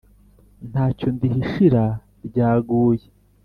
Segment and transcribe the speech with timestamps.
[0.69, 1.83] ntacyo ndihishira
[2.27, 3.05] ryaguye